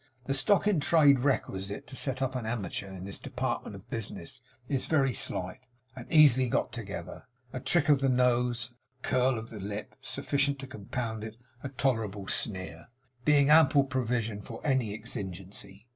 The 0.25 0.33
stock 0.33 0.65
in 0.67 0.79
trade 0.79 1.19
requisite 1.19 1.85
to 1.85 1.95
set 1.95 2.23
up 2.23 2.33
an 2.33 2.47
amateur 2.47 2.87
in 2.91 3.05
this 3.05 3.19
department 3.19 3.75
of 3.75 3.87
business 3.91 4.41
is 4.67 4.87
very 4.87 5.13
slight, 5.13 5.59
and 5.95 6.11
easily 6.11 6.49
got 6.49 6.71
together; 6.73 7.27
a 7.53 7.59
trick 7.59 7.87
of 7.87 7.99
the 8.01 8.09
nose 8.09 8.69
and 8.69 8.77
a 9.05 9.07
curl 9.07 9.37
of 9.37 9.51
the 9.51 9.59
lip 9.59 9.93
sufficient 10.01 10.57
to 10.57 10.65
compound 10.65 11.35
a 11.61 11.69
tolerable 11.69 12.27
sneer, 12.27 12.87
being 13.25 13.51
ample 13.51 13.83
provision 13.83 14.41
for 14.41 14.59
any 14.65 14.91
exigency. 14.91 15.85